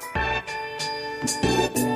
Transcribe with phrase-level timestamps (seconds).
[0.00, 1.91] thank you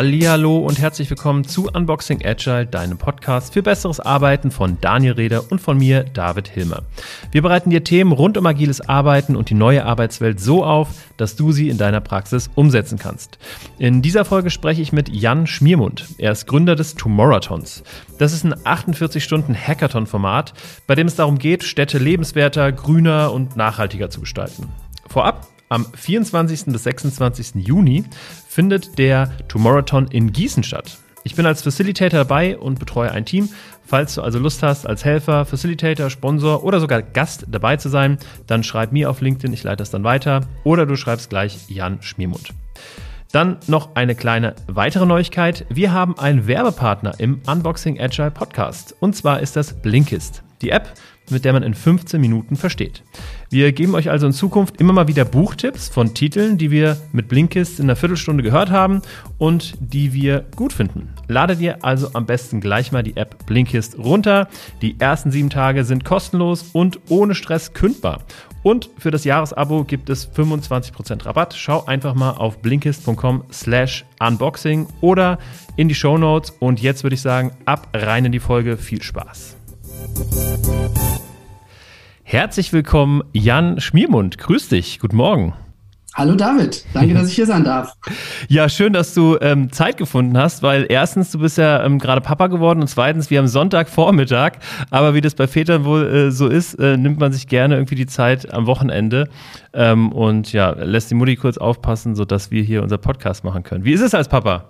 [0.00, 5.50] Hallo und herzlich willkommen zu Unboxing Agile, deinem Podcast für besseres Arbeiten von Daniel Reder
[5.50, 6.84] und von mir, David Hilmer.
[7.32, 11.34] Wir bereiten dir Themen rund um agiles Arbeiten und die neue Arbeitswelt so auf, dass
[11.34, 13.38] du sie in deiner Praxis umsetzen kannst.
[13.80, 16.06] In dieser Folge spreche ich mit Jan Schmiermund.
[16.18, 17.82] Er ist Gründer des Tomorrowtons.
[18.20, 20.54] Das ist ein 48-Stunden-Hackathon-Format,
[20.86, 24.68] bei dem es darum geht, Städte lebenswerter, grüner und nachhaltiger zu gestalten.
[25.08, 26.66] Vorab, am 24.
[26.66, 27.56] bis 26.
[27.56, 28.04] Juni
[28.58, 30.98] findet der Tomorrowton in Gießen statt.
[31.22, 33.50] Ich bin als Facilitator dabei und betreue ein Team.
[33.86, 38.18] Falls du also Lust hast, als Helfer, Facilitator, Sponsor oder sogar Gast dabei zu sein,
[38.48, 40.40] dann schreib mir auf LinkedIn, ich leite das dann weiter.
[40.64, 42.52] Oder du schreibst gleich Jan Schmiermund.
[43.30, 45.64] Dann noch eine kleine weitere Neuigkeit.
[45.68, 48.96] Wir haben einen Werbepartner im Unboxing Agile Podcast.
[48.98, 50.42] Und zwar ist das Blinkist.
[50.62, 50.94] Die App,
[51.30, 53.04] mit der man in 15 Minuten versteht.
[53.50, 57.28] Wir geben euch also in Zukunft immer mal wieder Buchtipps von Titeln, die wir mit
[57.28, 59.00] Blinkist in einer Viertelstunde gehört haben
[59.38, 61.14] und die wir gut finden.
[61.28, 64.48] Lade dir also am besten gleich mal die App Blinkist runter.
[64.82, 68.18] Die ersten sieben Tage sind kostenlos und ohne Stress kündbar.
[68.62, 71.54] Und für das Jahresabo gibt es 25% Rabatt.
[71.56, 75.38] Schau einfach mal auf blinkist.com slash unboxing oder
[75.76, 76.50] in die Show Notes.
[76.58, 78.76] Und jetzt würde ich sagen, ab rein in die Folge.
[78.76, 79.56] Viel Spaß.
[82.30, 84.36] Herzlich willkommen, Jan Schmiermund.
[84.36, 84.98] Grüß dich.
[84.98, 85.54] Guten Morgen.
[86.14, 87.94] Hallo David, danke, dass ich hier sein darf.
[88.48, 92.20] Ja, schön, dass du ähm, Zeit gefunden hast, weil erstens, du bist ja ähm, gerade
[92.20, 94.58] Papa geworden und zweitens, wir haben Sonntagvormittag,
[94.90, 97.94] aber wie das bei Vätern wohl äh, so ist, äh, nimmt man sich gerne irgendwie
[97.94, 99.30] die Zeit am Wochenende
[99.72, 103.86] ähm, und ja, lässt die Mutti kurz aufpassen, sodass wir hier unser Podcast machen können.
[103.86, 104.68] Wie ist es als Papa?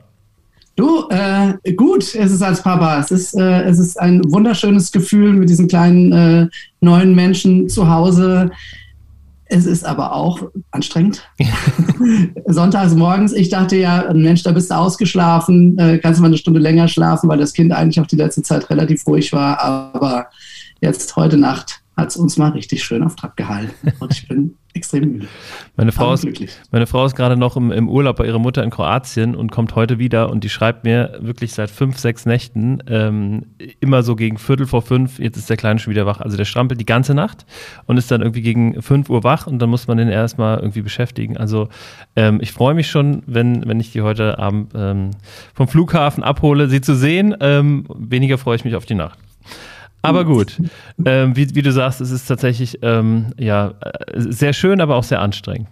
[0.79, 3.01] Du, äh, gut ist es als Papa.
[3.01, 6.47] Es ist, äh, es ist ein wunderschönes Gefühl mit diesen kleinen äh,
[6.81, 8.53] neuen Menschen zu Hause.
[9.47, 11.29] Es ist aber auch anstrengend.
[12.47, 16.39] Sonntags morgens, ich dachte ja, Mensch, da bist du ausgeschlafen, äh, kannst du mal eine
[16.39, 19.61] Stunde länger schlafen, weil das Kind eigentlich auch die letzte Zeit relativ ruhig war.
[19.61, 20.29] Aber
[20.81, 23.93] jetzt heute Nacht hat es uns mal richtig schön auf Trab gehalten.
[23.99, 25.29] Und ich bin extrem müde.
[25.77, 26.27] Meine Frau, ist,
[26.71, 29.75] meine Frau ist gerade noch im, im, Urlaub bei ihrer Mutter in Kroatien und kommt
[29.75, 33.47] heute wieder und die schreibt mir wirklich seit fünf, sechs Nächten ähm,
[33.81, 36.21] immer so gegen Viertel vor fünf, jetzt ist der Kleine schon wieder wach.
[36.21, 37.45] Also der strampelt die ganze Nacht
[37.87, 40.83] und ist dann irgendwie gegen fünf Uhr wach und dann muss man den erstmal irgendwie
[40.83, 41.37] beschäftigen.
[41.37, 41.69] Also
[42.17, 45.11] ähm, ich freue mich schon, wenn, wenn ich die heute Abend ähm,
[45.55, 47.37] vom Flughafen abhole, sie zu sehen.
[47.41, 49.19] Ähm, weniger freue ich mich auf die Nacht.
[50.03, 50.61] Aber gut,
[51.05, 55.05] ähm, wie, wie, du sagst, es ist tatsächlich ähm, ja, äh, sehr schön, aber auch
[55.05, 55.69] sehr anstrengend.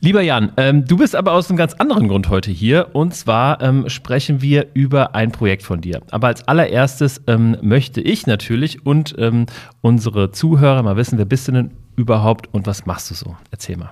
[0.00, 2.88] Lieber Jan, ähm, du bist aber aus einem ganz anderen Grund heute hier.
[2.94, 6.00] Und zwar ähm, sprechen wir über ein Projekt von dir.
[6.10, 9.46] Aber als allererstes ähm, möchte ich natürlich und ähm,
[9.82, 13.36] unsere Zuhörer mal wissen, wer bist du denn überhaupt und was machst du so?
[13.50, 13.90] Erzähl mal.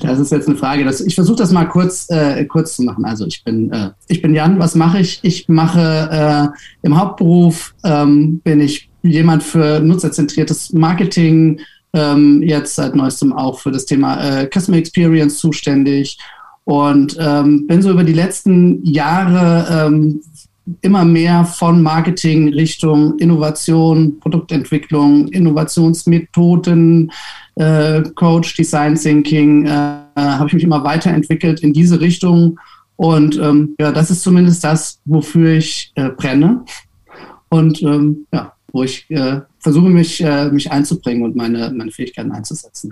[0.00, 0.84] Das ist jetzt eine Frage.
[0.84, 3.04] Das, ich versuche das mal kurz, äh, kurz zu machen.
[3.04, 4.58] Also ich bin, äh, ich bin Jan.
[4.58, 5.20] Was mache ich?
[5.22, 11.60] Ich mache äh, im Hauptberuf ähm, bin ich jemand für nutzerzentriertes Marketing.
[11.92, 16.18] Ähm, jetzt seit neuestem auch für das Thema äh, Customer Experience zuständig
[16.64, 20.22] und ähm, bin so über die letzten Jahre ähm,
[20.80, 27.10] immer mehr von Marketing Richtung Innovation, Produktentwicklung, Innovationsmethoden,
[27.56, 29.70] äh, Coach, Design Thinking, äh,
[30.16, 32.58] habe ich mich immer weiterentwickelt in diese Richtung.
[32.96, 36.64] Und ähm, ja, das ist zumindest das, wofür ich äh, brenne.
[37.48, 42.32] Und ähm, ja, wo ich äh, versuche, mich, äh, mich einzubringen und meine, meine Fähigkeiten
[42.32, 42.90] einzusetzen.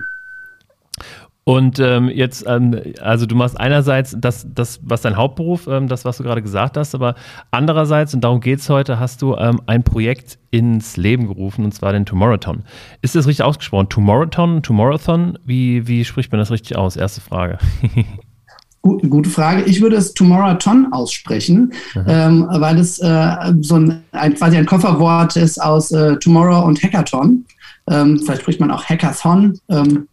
[1.49, 6.05] Und ähm, jetzt, ähm, also du machst einerseits das, das was dein Hauptberuf, ähm, das,
[6.05, 7.15] was du gerade gesagt hast, aber
[7.49, 11.73] andererseits, und darum geht es heute, hast du ähm, ein Projekt ins Leben gerufen, und
[11.73, 12.65] zwar den Tomorrowton.
[13.01, 13.89] Ist das richtig ausgesprochen?
[13.89, 15.39] Tomorrowton, Tomorrowthon?
[15.43, 16.95] Wie, wie spricht man das richtig aus?
[16.95, 17.57] Erste Frage.
[18.83, 19.63] Gute Frage.
[19.63, 21.73] Ich würde es Tomorrowton aussprechen,
[22.07, 26.83] ähm, weil es äh, so ein, ein, quasi ein Kofferwort ist aus äh, Tomorrow und
[26.83, 27.43] Hackathon.
[27.89, 29.57] Ähm, vielleicht spricht man auch Hackathon.
[29.67, 30.07] Ähm,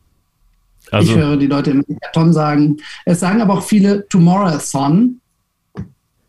[0.91, 2.77] also, ich höre die Leute im Hackathon sagen.
[3.05, 5.21] Es sagen aber auch viele Tomorrowthon.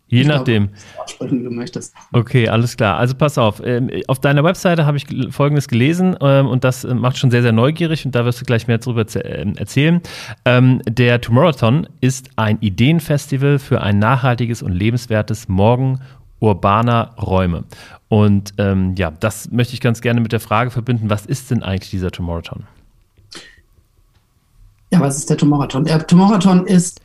[0.10, 0.70] Je ich nachdem.
[1.18, 1.94] Glaube, du möchtest.
[2.14, 2.98] Okay, alles klar.
[2.98, 3.62] Also pass auf.
[3.64, 7.42] Ähm, auf deiner Webseite habe ich Folgendes gelesen ähm, und das äh, macht schon sehr,
[7.42, 10.02] sehr neugierig und da wirst du gleich mehr darüber ähm, erzählen.
[10.46, 16.00] Der Tomorrowthon ist ein Ideenfestival für ein nachhaltiges und lebenswertes Morgen
[16.40, 17.66] urbaner Räume.
[18.10, 21.64] Und ähm, ja, das möchte ich ganz gerne mit der Frage verbinden, was ist denn
[21.64, 22.64] eigentlich dieser Tomorrowthon?
[24.92, 25.86] Ja, was ist der Tomorrowthon?
[25.86, 27.02] Der Tomorrowthon ist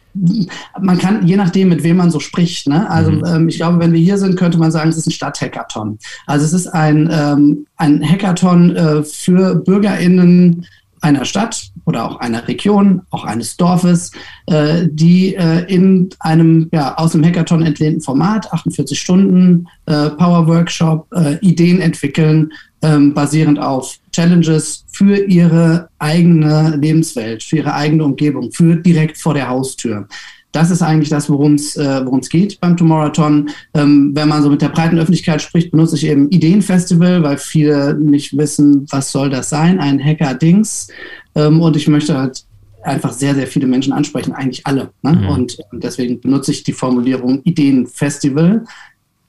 [0.80, 2.88] man kann, je nachdem, mit wem man so spricht, ne?
[2.90, 3.24] also mhm.
[3.24, 5.98] ähm, ich glaube, wenn wir hier sind, könnte man sagen, es ist ein Stadthackathon.
[6.26, 10.66] Also es ist ein, ähm, ein Hackathon äh, für BürgerInnen,
[11.00, 14.12] einer Stadt oder auch einer Region, auch eines Dorfes,
[14.46, 20.46] äh, die äh, in einem ja, aus dem Hackathon entlehnten Format, 48 Stunden, äh, Power
[20.46, 22.52] Workshop, äh, Ideen entwickeln,
[22.82, 29.34] ähm, basierend auf Challenges für ihre eigene Lebenswelt, für ihre eigene Umgebung, für direkt vor
[29.34, 30.06] der Haustür
[30.52, 33.48] das ist eigentlich das, worum es äh, geht beim Tomorrowton.
[33.74, 37.94] Ähm, wenn man so mit der breiten Öffentlichkeit spricht, benutze ich eben Ideenfestival, weil viele
[37.94, 40.88] nicht wissen, was soll das sein, ein Hacker-Dings.
[41.34, 42.44] Ähm, und ich möchte halt
[42.82, 44.90] einfach sehr, sehr viele Menschen ansprechen, eigentlich alle.
[45.02, 45.12] Ne?
[45.12, 45.28] Mhm.
[45.28, 48.64] Und deswegen benutze ich die Formulierung Ideenfestival,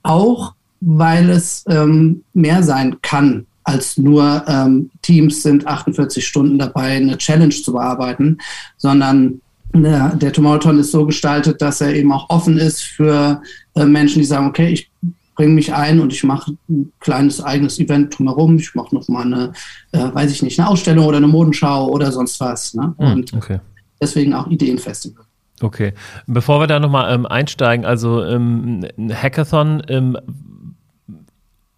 [0.01, 6.97] auch weil es ähm, mehr sein kann als nur ähm, Teams sind 48 Stunden dabei,
[6.97, 8.37] eine Challenge zu bearbeiten,
[8.77, 9.41] sondern
[9.73, 13.41] der, der Tomorrowton ist so gestaltet, dass er eben auch offen ist für
[13.75, 14.91] äh, Menschen, die sagen, okay, ich
[15.35, 18.57] bringe mich ein und ich mache ein kleines eigenes Event drumherum.
[18.57, 19.51] Ich mache noch mal eine,
[19.91, 22.75] äh, weiß ich nicht, eine Ausstellung oder eine Modenschau oder sonst was.
[22.75, 22.93] Ne?
[22.97, 23.59] Hm, und okay.
[23.99, 25.25] deswegen auch Ideenfestival.
[25.61, 25.93] Okay.
[26.27, 30.17] Bevor wir da nochmal ähm, einsteigen, also ähm, ein Hackathon, ähm,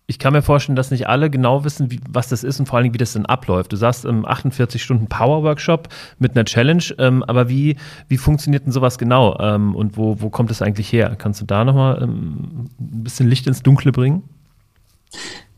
[0.07, 2.77] ich kann mir vorstellen, dass nicht alle genau wissen, wie, was das ist und vor
[2.77, 3.71] allen Dingen, wie das denn abläuft.
[3.71, 7.75] Du sagst, ähm, 48 Stunden Power-Workshop mit einer Challenge, ähm, aber wie,
[8.07, 11.15] wie funktioniert denn sowas genau ähm, und wo, wo kommt es eigentlich her?
[11.17, 14.23] Kannst du da nochmal ähm, ein bisschen Licht ins Dunkle bringen?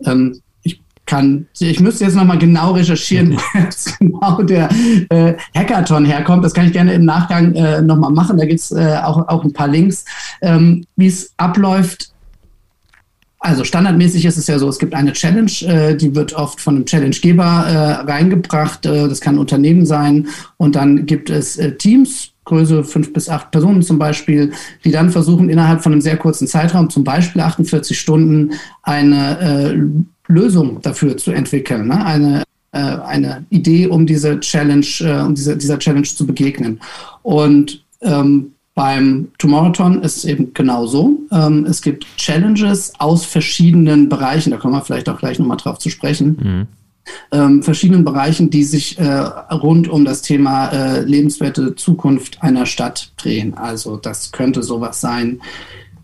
[0.05, 4.69] Ähm, ich kann, ich müsste jetzt nochmal genau recherchieren, wo jetzt genau der
[5.09, 6.45] äh, Hackathon herkommt.
[6.45, 8.38] Das kann ich gerne im Nachgang äh, nochmal machen.
[8.38, 10.05] Da gibt es äh, auch, auch ein paar Links.
[10.41, 12.13] Ähm, wie es abläuft,
[13.47, 16.75] also standardmäßig ist es ja so, es gibt eine Challenge, äh, die wird oft von
[16.75, 18.85] einem Challengegeber äh, reingebracht.
[18.85, 20.27] Äh, das kann ein Unternehmen sein.
[20.57, 24.51] Und dann gibt es äh, Teams, Größe fünf bis acht Personen zum Beispiel,
[24.83, 28.51] die dann versuchen, innerhalb von einem sehr kurzen Zeitraum, zum Beispiel 48 Stunden,
[28.83, 31.88] eine äh, Lösung dafür zu entwickeln.
[31.88, 32.05] Ne?
[32.05, 36.79] Eine, äh, eine Idee, um diese Challenge, um diese, dieser Challenge zu begegnen.
[37.21, 41.19] Und ähm, beim Tomorrowton ist es eben genauso.
[41.31, 45.79] Ähm, es gibt Challenges aus verschiedenen Bereichen, da kommen wir vielleicht auch gleich nochmal drauf
[45.79, 46.38] zu sprechen.
[46.39, 46.68] Mhm.
[47.31, 53.13] Ähm, verschiedenen Bereichen, die sich äh, rund um das Thema äh, lebenswerte Zukunft einer Stadt
[53.18, 53.56] drehen.
[53.56, 55.41] Also das könnte sowas sein.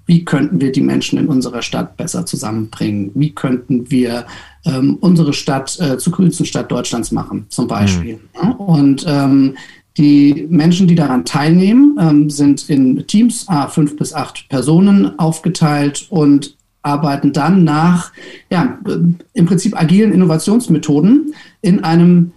[0.08, 3.12] Wie könnten wir die Menschen in unserer Stadt besser zusammenbringen?
[3.14, 4.26] Wie könnten wir
[4.66, 8.20] ähm, unsere Stadt äh, zur grünsten Stadt Deutschlands machen, zum Beispiel?
[8.42, 8.52] Mhm.
[8.54, 9.58] Und ähm,
[9.98, 16.08] die Menschen, die daran teilnehmen, ähm, sind in Teams, a fünf bis acht Personen aufgeteilt
[16.10, 18.12] und arbeiten dann nach
[18.50, 18.98] ja, äh,
[19.34, 22.32] im Prinzip agilen Innovationsmethoden in einem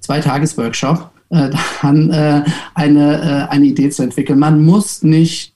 [0.00, 1.50] Zweitages-Workshop äh,
[1.82, 2.44] dann äh,
[2.74, 4.38] eine, äh, eine Idee zu entwickeln.
[4.38, 5.54] Man muss nicht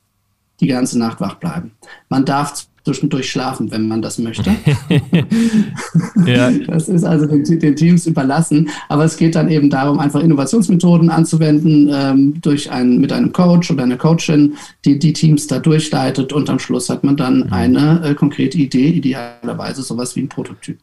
[0.61, 1.73] die ganze Nacht wach bleiben.
[2.09, 4.51] Man darf zwischendurch schlafen, wenn man das möchte.
[6.27, 6.51] ja.
[6.67, 8.69] Das ist also den, den, Teams überlassen.
[8.89, 13.71] Aber es geht dann eben darum, einfach Innovationsmethoden anzuwenden ähm, durch einen, mit einem Coach
[13.71, 14.55] oder einer Coachin,
[14.85, 17.53] die die Teams da durchleitet und am Schluss hat man dann mhm.
[17.53, 20.79] eine äh, konkrete Idee, idealerweise sowas wie ein Prototyp.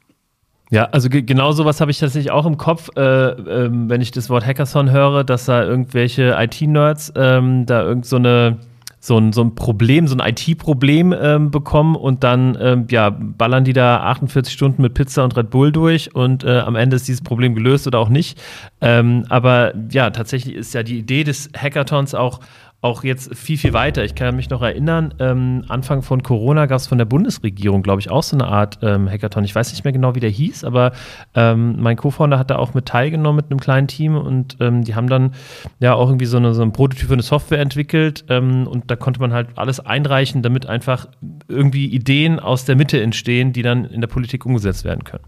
[0.71, 4.29] Ja, also genau sowas habe ich tatsächlich auch im Kopf, äh, äh, wenn ich das
[4.29, 8.57] Wort Hackathon höre, dass da irgendwelche IT-Nerds ähm, da irgend so eine
[9.05, 13.63] so ein, so ein Problem, so ein IT-Problem ähm, bekommen und dann ähm, ja, ballern
[13.63, 17.07] die da 48 Stunden mit Pizza und Red Bull durch und äh, am Ende ist
[17.07, 18.41] dieses Problem gelöst oder auch nicht.
[18.81, 22.39] Ähm, aber ja, tatsächlich ist ja die Idee des Hackathons auch
[22.81, 24.03] auch jetzt viel, viel weiter.
[24.03, 27.99] Ich kann mich noch erinnern, ähm, Anfang von Corona gab es von der Bundesregierung, glaube
[27.99, 29.43] ich, auch so eine Art ähm, Hackathon.
[29.43, 30.91] Ich weiß nicht mehr genau, wie der hieß, aber
[31.33, 34.93] ähm, mein Co-Founder hat da auch mit teilgenommen mit einem kleinen Team und ähm, die
[34.93, 35.31] haben dann
[35.79, 38.95] ja auch irgendwie so, eine, so ein Prototyp für eine Software entwickelt ähm, und da
[38.95, 41.07] konnte man halt alles einreichen, damit einfach
[41.47, 45.23] irgendwie Ideen aus der Mitte entstehen, die dann in der Politik umgesetzt werden können.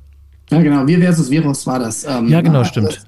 [0.51, 0.87] Ja, genau.
[0.87, 2.05] Wir versus Virus war das.
[2.05, 3.01] Ähm, ja, genau, stimmt.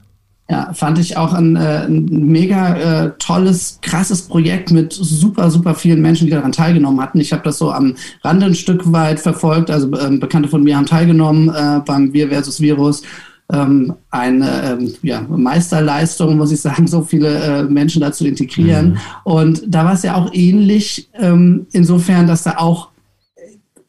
[0.51, 5.75] Ja, fand ich auch ein, äh, ein mega äh, tolles, krasses Projekt mit super, super
[5.75, 7.19] vielen Menschen, die daran teilgenommen hatten.
[7.19, 9.69] Ich habe das so am Rande ein Stück weit verfolgt.
[9.69, 13.03] Also ähm, Bekannte von mir haben teilgenommen äh, beim Wir versus Virus.
[13.53, 18.91] Ähm, eine ähm, ja, Meisterleistung, muss ich sagen, so viele äh, Menschen dazu integrieren.
[18.91, 18.97] Mhm.
[19.25, 22.89] Und da war es ja auch ähnlich, ähm, insofern, dass da auch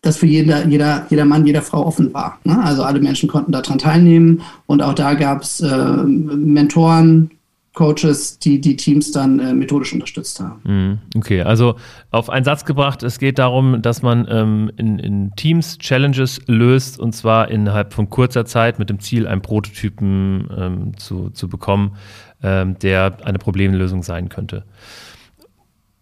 [0.03, 2.39] das für jeder, jeder, jeder Mann, jeder Frau offen war.
[2.45, 2.59] Ne?
[2.63, 7.31] Also alle Menschen konnten daran teilnehmen und auch da gab es äh, Mentoren,
[7.73, 10.61] Coaches, die die Teams dann äh, methodisch unterstützt haben.
[10.65, 10.99] Mhm.
[11.17, 11.77] Okay, also
[12.11, 16.99] auf einen Satz gebracht, es geht darum, dass man ähm, in, in, Teams Challenges löst
[16.99, 21.93] und zwar innerhalb von kurzer Zeit mit dem Ziel, einen Prototypen ähm, zu, zu bekommen,
[22.43, 24.65] ähm, der eine Problemlösung sein könnte.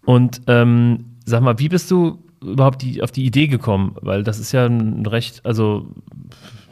[0.07, 3.97] Und ähm, sag mal, wie bist du überhaupt die, auf die Idee gekommen?
[4.01, 5.87] Weil das ist ja ein recht, also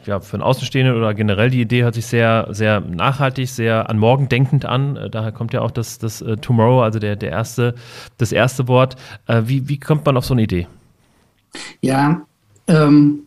[0.05, 3.99] ja, für einen Außenstehenden oder generell die Idee hört sich sehr, sehr nachhaltig, sehr an
[3.99, 4.95] morgen denkend an.
[4.95, 7.75] Äh, daher kommt ja auch das, das uh, Tomorrow, also der, der erste,
[8.17, 8.95] das erste Wort.
[9.29, 10.67] Uh, wie, wie kommt man auf so eine Idee?
[11.81, 12.21] Ja,
[12.67, 13.26] ähm,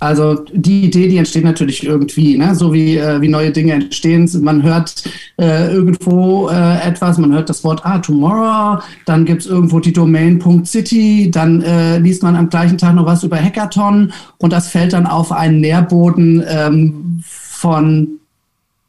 [0.00, 2.54] also die Idee, die entsteht natürlich irgendwie, ne?
[2.54, 4.28] so wie, äh, wie neue Dinge entstehen.
[4.42, 5.04] Man hört
[5.38, 9.92] äh, irgendwo äh, etwas, man hört das Wort ah, Tomorrow, dann gibt es irgendwo die
[9.92, 14.92] Domain.city, dann äh, liest man am gleichen Tag noch was über Hackathon und das fällt
[14.92, 18.08] dann auf einen Nährboden ähm, von,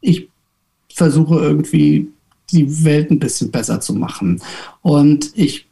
[0.00, 0.28] ich
[0.92, 2.08] versuche irgendwie
[2.50, 4.40] die Welt ein bisschen besser zu machen.
[4.82, 5.66] Und ich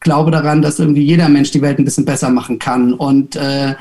[0.00, 2.92] glaube daran, dass irgendwie jeder Mensch die Welt ein bisschen besser machen kann.
[2.92, 3.74] Und äh,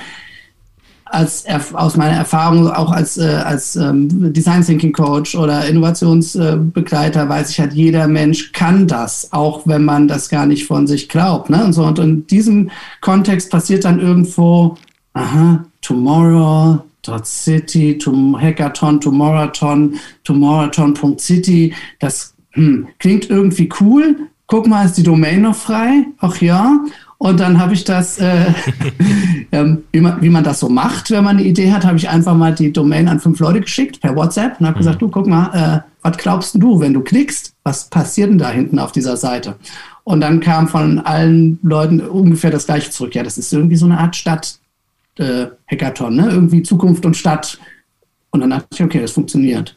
[1.10, 7.52] als aus meiner Erfahrung auch als, äh, als ähm, Design Thinking Coach oder Innovationsbegleiter weiß
[7.52, 11.50] ich halt, jeder Mensch kann das, auch wenn man das gar nicht von sich glaubt.
[11.50, 11.64] Ne?
[11.64, 12.70] Und so und in diesem
[13.02, 14.78] Kontext passiert dann irgendwo,
[15.14, 16.82] aha, tomorrow.
[17.24, 21.74] City, to Hackathon, Tomorrowthon, Tomorrowthon.city.
[22.00, 24.28] Das hm, klingt irgendwie cool.
[24.48, 26.06] Guck mal, ist die Domain noch frei?
[26.20, 26.80] Ach ja.
[27.20, 28.54] Und dann habe ich das, äh,
[29.52, 32.10] ähm, wie, man, wie man das so macht, wenn man eine Idee hat, habe ich
[32.10, 34.80] einfach mal die Domain an fünf Leute geschickt per WhatsApp und habe mhm.
[34.80, 38.52] gesagt, du guck mal, äh, was glaubst du, wenn du klickst, was passiert denn da
[38.52, 39.56] hinten auf dieser Seite?
[40.04, 43.16] Und dann kam von allen Leuten ungefähr das gleiche zurück.
[43.16, 46.30] Ja, das ist irgendwie so eine Art Stadt-Hackathon, äh, ne?
[46.30, 47.60] irgendwie Zukunft und Stadt.
[48.30, 49.76] Und dann dachte ich, okay, das funktioniert.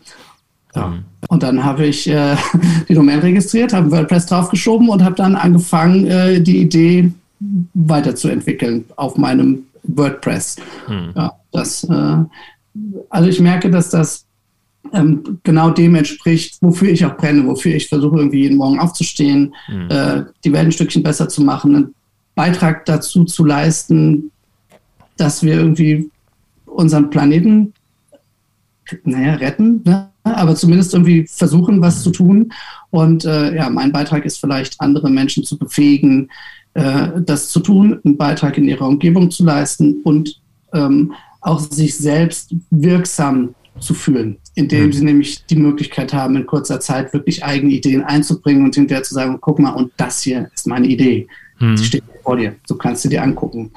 [0.77, 0.89] Ja.
[0.89, 1.05] Mhm.
[1.29, 2.37] Und dann habe ich äh,
[2.89, 7.13] die Domain registriert, habe WordPress draufgeschoben und habe dann angefangen, äh, die Idee
[7.75, 10.57] weiterzuentwickeln auf meinem WordPress.
[10.87, 11.13] Hm.
[11.15, 12.17] Ja, das, äh,
[13.09, 14.27] also ich merke, dass das
[14.93, 19.55] ähm, genau dem entspricht, wofür ich auch brenne, wofür ich versuche, irgendwie jeden Morgen aufzustehen,
[19.67, 19.91] hm.
[19.91, 21.95] äh, die Welt ein Stückchen besser zu machen, einen
[22.35, 24.31] Beitrag dazu zu leisten,
[25.17, 26.11] dass wir irgendwie
[26.67, 27.73] unseren Planeten,
[29.05, 30.10] naja, retten, ne?
[30.37, 32.53] Aber zumindest irgendwie versuchen, was zu tun.
[32.91, 36.31] Und äh, ja, mein Beitrag ist vielleicht, andere Menschen zu befähigen,
[36.75, 40.41] äh, das zu tun, einen Beitrag in ihrer Umgebung zu leisten und
[40.73, 44.93] ähm, auch sich selbst wirksam zu fühlen, indem mhm.
[44.93, 49.15] sie nämlich die Möglichkeit haben, in kurzer Zeit wirklich eigene Ideen einzubringen und hinterher zu
[49.15, 51.27] sagen, guck mal, und das hier ist meine Idee.
[51.59, 51.77] Mhm.
[51.77, 53.71] Die steht vor dir, so kannst du dir angucken.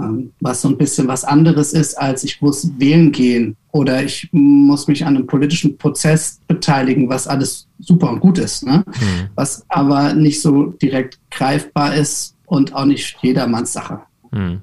[0.00, 4.28] Ähm, was so ein bisschen was anderes ist, als ich muss wählen gehen oder ich
[4.32, 8.84] muss mich an einem politischen Prozess beteiligen, was alles super und gut ist, ne?
[8.86, 9.28] Mhm.
[9.34, 14.00] was aber nicht so direkt greifbar ist und auch nicht jedermanns Sache.
[14.32, 14.60] Mhm.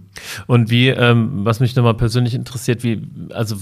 [0.48, 3.02] Und wie, ähm, was mich nochmal persönlich interessiert, wie,
[3.34, 3.56] also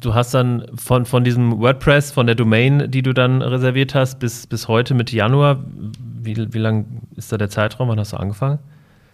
[0.00, 4.18] du hast dann von, von diesem WordPress, von der Domain, die du dann reserviert hast,
[4.18, 5.64] bis, bis heute Mitte Januar,
[6.22, 7.88] wie, wie lang ist da der Zeitraum?
[7.88, 8.58] Wann hast du angefangen?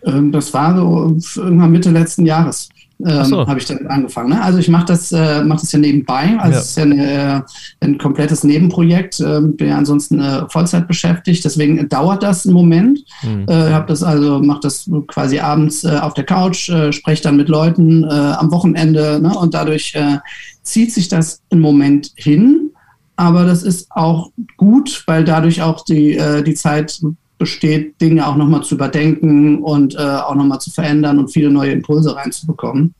[0.04, 2.68] Ähm, das war so irgendwann Mitte letzten Jahres.
[3.04, 3.46] Ähm, so.
[3.46, 4.30] habe ich damit angefangen.
[4.30, 4.42] Ne?
[4.42, 6.36] Also ich mache das, äh, mach das ja nebenbei.
[6.38, 6.60] Also ja.
[6.60, 7.40] es ist ja eine, äh,
[7.80, 9.20] ein komplettes Nebenprojekt.
[9.20, 11.44] Ähm, bin ja ansonsten äh, Vollzeit beschäftigt.
[11.44, 13.00] Deswegen dauert das einen Moment.
[13.22, 13.46] Mhm.
[13.48, 17.36] Äh, habe das also mache das quasi abends äh, auf der Couch, äh, spreche dann
[17.36, 19.36] mit Leuten äh, am Wochenende ne?
[19.36, 20.18] und dadurch äh,
[20.62, 22.70] zieht sich das einen Moment hin.
[23.16, 26.98] Aber das ist auch gut, weil dadurch auch die, die Zeit
[27.42, 31.72] besteht, Dinge auch nochmal zu überdenken und äh, auch nochmal zu verändern und viele neue
[31.72, 32.94] Impulse reinzubekommen.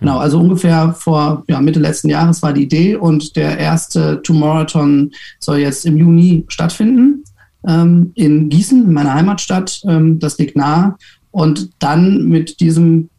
[0.00, 5.10] Genau, also ungefähr vor ja, Mitte letzten Jahres war die Idee und der erste Tomorrowton
[5.38, 7.22] soll jetzt im Juni stattfinden
[7.68, 9.82] ähm, in Gießen, in meiner Heimatstadt.
[9.86, 10.96] Ähm, das liegt nahe.
[11.30, 13.10] Und dann mit diesem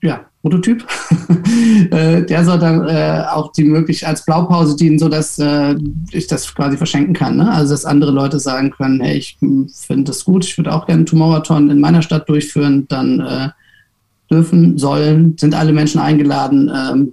[0.00, 0.86] ja, Prototyp.
[1.90, 5.76] Äh, der soll dann äh, auch die Möglichkeit als Blaupause dienen, sodass äh,
[6.10, 7.36] ich das quasi verschenken kann.
[7.36, 7.50] Ne?
[7.50, 11.04] Also dass andere Leute sagen können, hey, ich finde das gut, ich würde auch gerne
[11.04, 13.48] Tomorrowton in meiner Stadt durchführen, dann äh,
[14.30, 17.12] dürfen, sollen, sind alle Menschen eingeladen, ähm,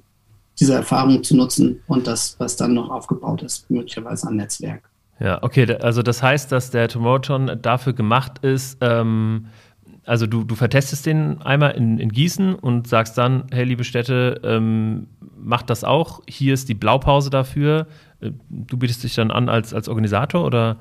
[0.60, 4.84] diese Erfahrung zu nutzen und das, was dann noch aufgebaut ist, möglicherweise an Netzwerk.
[5.20, 9.46] Ja, okay, also das heißt, dass der Tomorrowton dafür gemacht ist, ähm,
[10.06, 14.40] also du, du vertestest den einmal in, in Gießen und sagst dann, hey, liebe Städte,
[14.44, 15.08] ähm,
[15.38, 16.22] macht das auch.
[16.28, 17.88] Hier ist die Blaupause dafür.
[18.22, 20.78] Äh, du bietest dich dann an als, als Organisator oder?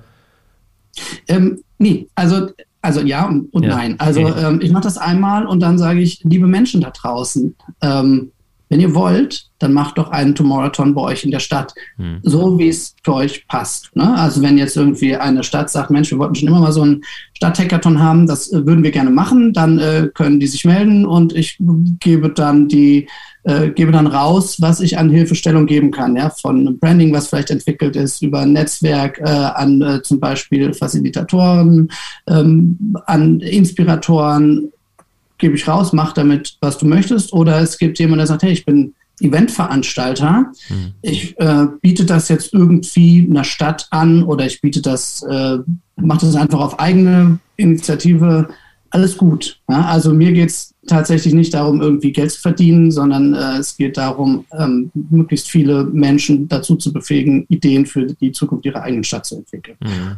[1.26, 2.48] Ähm, nee, also,
[2.82, 3.76] also ja und, und ja.
[3.76, 3.98] nein.
[3.98, 4.46] Also okay.
[4.46, 8.30] ähm, ich mache das einmal und dann sage ich, liebe Menschen da draußen, ähm,
[8.74, 12.18] wenn ihr wollt, dann macht doch einen Tomorrowton bei euch in der Stadt, hm.
[12.24, 13.94] so wie es für euch passt.
[13.94, 14.18] Ne?
[14.18, 17.04] Also wenn jetzt irgendwie eine Stadt sagt, Mensch, wir wollten schon immer mal so einen
[17.34, 21.32] Stadthackathon haben, das äh, würden wir gerne machen, dann äh, können die sich melden und
[21.36, 21.56] ich
[22.00, 23.06] gebe dann die
[23.44, 27.50] äh, gebe dann raus, was ich an Hilfestellung geben kann, ja, von Branding, was vielleicht
[27.50, 31.90] entwickelt ist, über ein Netzwerk äh, an äh, zum Beispiel Facilitatoren,
[32.26, 34.72] ähm, an Inspiratoren,
[35.44, 37.34] gebe ich raus, mach damit, was du möchtest.
[37.34, 40.46] Oder es gibt jemanden, der sagt, hey, ich bin Eventveranstalter.
[40.70, 40.92] Mhm.
[41.02, 45.58] Ich äh, biete das jetzt irgendwie einer Stadt an oder ich biete das, äh,
[45.96, 48.48] mache das einfach auf eigene Initiative.
[48.88, 49.60] Alles gut.
[49.68, 49.84] Ja?
[49.84, 53.98] Also mir geht es tatsächlich nicht darum, irgendwie Geld zu verdienen, sondern äh, es geht
[53.98, 59.26] darum, ähm, möglichst viele Menschen dazu zu befähigen, Ideen für die Zukunft ihrer eigenen Stadt
[59.26, 59.76] zu entwickeln.
[59.82, 60.16] Mhm.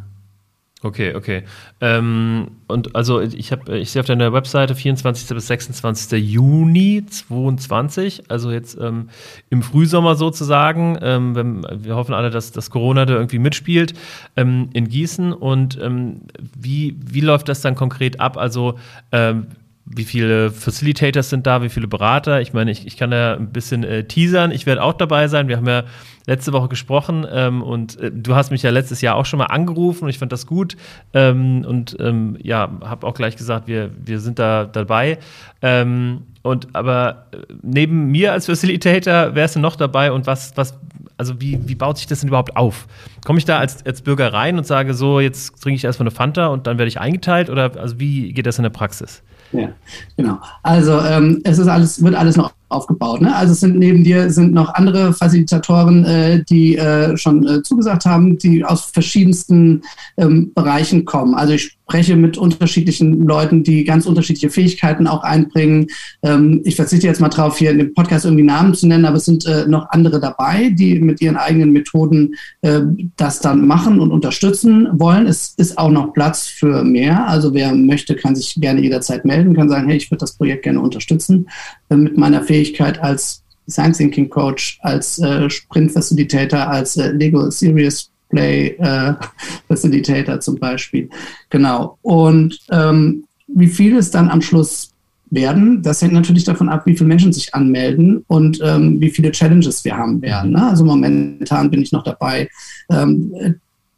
[0.87, 1.43] Okay, okay.
[1.81, 5.29] Ähm, und also ich habe, ich sehe auf deiner Webseite 24.
[5.31, 6.23] bis 26.
[6.23, 9.09] Juni 22, also jetzt ähm,
[9.51, 10.97] im Frühsommer sozusagen.
[11.03, 13.95] Ähm, wenn, wir hoffen alle, dass, dass Corona da irgendwie mitspielt
[14.37, 15.33] ähm, in Gießen.
[15.33, 16.21] Und ähm,
[16.57, 18.37] wie, wie läuft das dann konkret ab?
[18.37, 18.79] Also
[19.11, 19.49] ähm,
[19.89, 22.41] wie viele Facilitators sind da, wie viele Berater?
[22.41, 24.51] Ich meine, ich, ich kann da ein bisschen äh, teasern.
[24.51, 25.47] Ich werde auch dabei sein.
[25.47, 25.85] Wir haben ja
[26.27, 29.47] letzte Woche gesprochen ähm, und äh, du hast mich ja letztes Jahr auch schon mal
[29.47, 30.77] angerufen und ich fand das gut
[31.15, 35.19] ähm, und ähm, ja, habe auch gleich gesagt, wir, wir sind da dabei.
[35.63, 40.77] Ähm, und aber äh, neben mir als Facilitator wärst du noch dabei und was, was,
[41.17, 42.89] also wie, wie baut sich das denn überhaupt auf?
[43.25, 46.15] Komme ich da als, als Bürger rein und sage so, jetzt trinke ich erstmal eine
[46.15, 49.23] Fanta und dann werde ich eingeteilt oder also wie geht das in der Praxis?
[49.53, 49.69] Ja,
[50.17, 50.39] genau.
[50.63, 53.21] Also ähm, es ist alles, wird alles noch aufgebaut.
[53.21, 53.35] Ne?
[53.35, 58.05] Also es sind neben dir sind noch andere Facilitatoren, äh, die äh, schon äh, zugesagt
[58.05, 59.83] haben, die aus verschiedensten
[60.17, 61.35] ähm, Bereichen kommen.
[61.35, 65.87] Also ich spreche mit unterschiedlichen Leuten, die ganz unterschiedliche Fähigkeiten auch einbringen.
[66.23, 69.19] Ähm, ich verzichte jetzt mal drauf, hier in dem Podcast irgendwie Namen zu nennen, aber
[69.19, 72.81] es sind äh, noch andere dabei, die mit ihren eigenen Methoden äh,
[73.17, 75.27] das dann machen und unterstützen wollen.
[75.27, 77.29] Es ist auch noch Platz für mehr.
[77.29, 80.65] Also wer möchte, kann sich gerne jederzeit melden, kann sagen, hey, ich würde das Projekt
[80.65, 81.49] gerne unterstützen
[81.89, 82.56] äh, mit meiner Fähigkeit
[83.03, 89.15] als Design Thinking Coach, als äh, Sprint Facilitator, als äh, Lego Serious Play äh,
[89.69, 91.09] Facilitator zum Beispiel.
[91.51, 91.99] Genau.
[92.03, 94.91] Und ähm, wie viel es dann am Schluss
[95.31, 99.33] werden, das hängt natürlich davon ab, wie viele Menschen sich anmelden und ähm, wie viele
[99.33, 100.53] Challenges wir haben werden.
[100.53, 100.69] Ne?
[100.69, 102.49] Also momentan bin ich noch dabei,
[102.91, 103.33] ähm,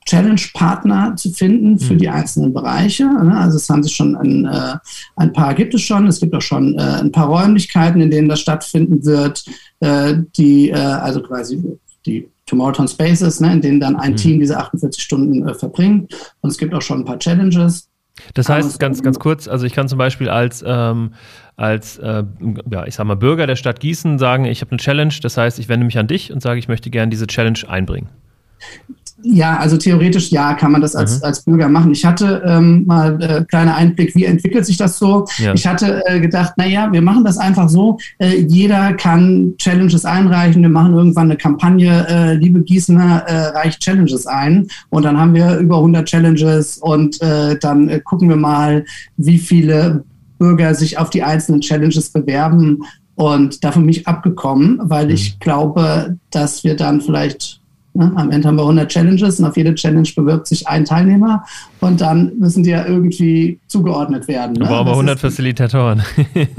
[0.08, 1.98] Challenge-Partner zu finden für mhm.
[1.98, 3.04] die einzelnen Bereiche.
[3.04, 3.36] Ne?
[3.36, 4.76] Also es haben sich schon ein, äh,
[5.16, 6.06] ein paar gibt es schon.
[6.06, 9.44] Es gibt auch schon äh, ein paar Räumlichkeiten, in denen das stattfinden wird,
[9.80, 11.62] äh, die also quasi
[12.06, 14.16] die Tomorrowtown Spaces, ne, in denen dann ein mhm.
[14.16, 16.14] Team diese 48 Stunden äh, verbringt.
[16.40, 17.88] Und es gibt auch schon ein paar Challenges.
[18.34, 21.12] Das heißt, ganz, ganz kurz, also ich kann zum Beispiel als, ähm,
[21.56, 22.24] als äh,
[22.68, 25.58] ja, ich sag mal, Bürger der Stadt Gießen sagen, ich habe eine Challenge, das heißt,
[25.60, 28.08] ich wende mich an dich und sage, ich möchte gerne diese Challenge einbringen.
[29.22, 31.24] Ja, also theoretisch ja, kann man das als, mhm.
[31.24, 31.90] als Bürger machen.
[31.90, 35.26] Ich hatte ähm, mal äh, kleiner Einblick, wie entwickelt sich das so.
[35.38, 35.54] Ja.
[35.54, 37.98] Ich hatte äh, gedacht, naja, wir machen das einfach so.
[38.18, 40.62] Äh, jeder kann Challenges einreichen.
[40.62, 44.68] Wir machen irgendwann eine Kampagne, äh, liebe Gießener, äh, reicht Challenges ein.
[44.90, 48.84] Und dann haben wir über 100 Challenges und äh, dann äh, gucken wir mal,
[49.16, 50.04] wie viele
[50.38, 52.84] Bürger sich auf die einzelnen Challenges bewerben.
[53.16, 55.14] Und davon bin ich abgekommen, weil mhm.
[55.14, 57.57] ich glaube, dass wir dann vielleicht
[57.98, 58.12] Ne?
[58.14, 61.44] Am Ende haben wir 100 Challenges und auf jede Challenge bewirbt sich ein Teilnehmer
[61.80, 64.52] und dann müssen die ja irgendwie zugeordnet werden.
[64.52, 64.68] Ne?
[64.68, 66.02] Aber 100 Facilitatoren.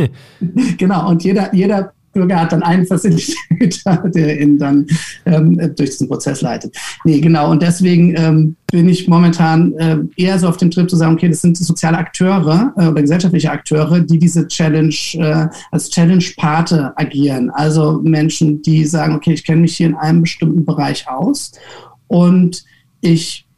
[0.78, 4.86] genau, und jeder, jeder Bürger hat dann einen Facilitator, der ihn dann
[5.26, 6.76] ähm, durch diesen Prozess leitet.
[7.04, 7.52] Nee, genau.
[7.52, 11.30] Und deswegen ähm, bin ich momentan äh, eher so auf dem Trip zu sagen, okay,
[11.30, 17.50] das sind soziale Akteure äh, oder gesellschaftliche Akteure, die diese Challenge äh, als Challenge-Pate agieren.
[17.52, 21.52] Also Menschen, die sagen, okay, ich kenne mich hier in einem bestimmten Bereich aus
[22.08, 22.64] und
[23.02, 23.49] ich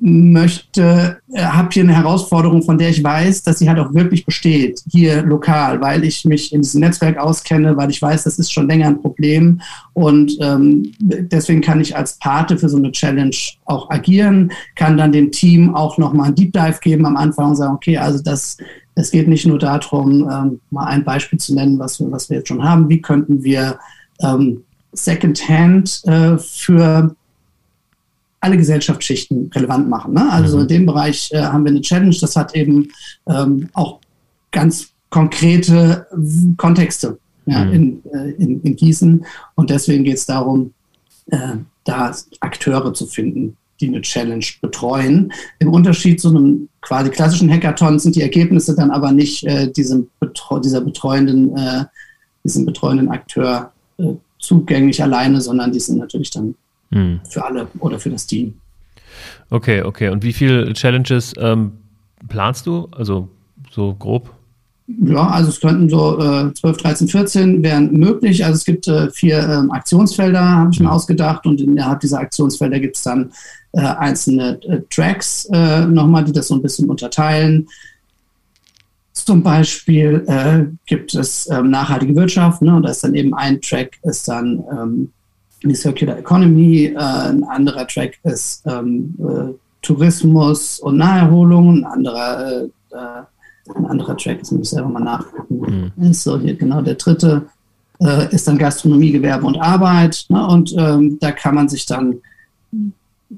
[0.00, 4.24] möchte, äh, habe hier eine Herausforderung, von der ich weiß, dass sie halt auch wirklich
[4.24, 8.52] besteht, hier lokal, weil ich mich in diesem Netzwerk auskenne, weil ich weiß, das ist
[8.52, 9.60] schon länger ein Problem.
[9.94, 15.12] Und ähm, deswegen kann ich als Pate für so eine Challenge auch agieren, kann dann
[15.12, 18.58] dem Team auch nochmal ein Deep Dive geben am Anfang und sagen, okay, also das,
[18.94, 22.38] es geht nicht nur darum, ähm, mal ein Beispiel zu nennen, was wir, was wir
[22.38, 23.78] jetzt schon haben, wie könnten wir
[24.20, 27.14] ähm, Secondhand äh, für
[28.46, 30.14] alle Gesellschaftsschichten relevant machen.
[30.14, 30.30] Ne?
[30.30, 30.62] Also mhm.
[30.62, 32.88] in dem Bereich äh, haben wir eine Challenge, das hat eben
[33.28, 34.00] ähm, auch
[34.52, 36.06] ganz konkrete
[36.56, 37.72] Kontexte ja, mhm.
[37.72, 39.24] in, äh, in, in, Gießen.
[39.56, 40.72] Und deswegen geht es darum,
[41.30, 45.32] äh, da Akteure zu finden, die eine Challenge betreuen.
[45.58, 50.08] Im Unterschied zu einem quasi klassischen Hackathon sind die Ergebnisse dann aber nicht äh, diesem
[50.20, 51.84] Betreu dieser betreuenden, äh,
[52.44, 56.54] diesem betreuenden Akteur äh, zugänglich alleine, sondern die sind natürlich dann
[56.90, 57.20] hm.
[57.28, 58.54] für alle oder für das Team.
[59.50, 60.08] Okay, okay.
[60.08, 61.72] Und wie viele Challenges ähm,
[62.28, 62.88] planst du?
[62.92, 63.28] Also
[63.70, 64.32] so grob?
[64.86, 68.44] Ja, also es könnten so äh, 12, 13, 14 wären möglich.
[68.44, 70.92] Also es gibt äh, vier ähm, Aktionsfelder, habe ich mir mhm.
[70.92, 71.44] ausgedacht.
[71.46, 73.32] Und innerhalb dieser Aktionsfelder gibt es dann
[73.72, 77.68] äh, einzelne äh, Tracks äh, nochmal, die das so ein bisschen unterteilen.
[79.12, 83.60] Zum Beispiel äh, gibt es ähm, nachhaltige Wirtschaft, ne, und da ist dann eben ein
[83.60, 85.12] Track, ist dann ähm,
[85.62, 92.64] die Circular Economy, äh, ein anderer Track ist ähm, äh, Tourismus und Naherholung, ein anderer,
[92.64, 96.10] äh, ein anderer Track, das muss ich selber mal nachgucken, mhm.
[96.10, 97.46] ist so hier genau der dritte,
[98.00, 100.26] äh, ist dann Gastronomie, Gewerbe und Arbeit.
[100.28, 102.20] Ne, und ähm, da kann man sich dann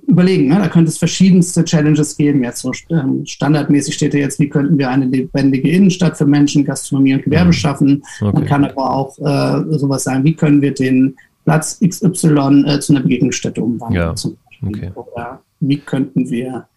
[0.07, 0.49] überlegen.
[0.49, 0.57] Ne?
[0.57, 2.45] Da könnte es verschiedenste Challenges geben.
[2.45, 6.65] Jetzt so ähm, standardmäßig steht da jetzt, wie könnten wir eine lebendige Innenstadt für Menschen,
[6.65, 7.53] Gastronomie und Gewerbe mhm.
[7.53, 8.03] schaffen.
[8.21, 8.33] Okay.
[8.33, 11.17] Man kann aber auch äh, sowas sagen, wie können wir den
[11.49, 14.15] Platz XY äh, zu einer Begegnungsstätte umwandeln.
[14.15, 14.69] Ja.
[14.69, 14.91] Okay.
[14.95, 16.69] Oder wie könnten wir